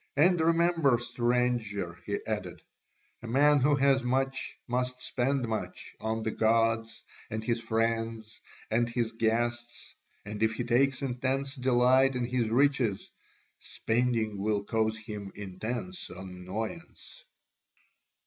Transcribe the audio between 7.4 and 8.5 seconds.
his friends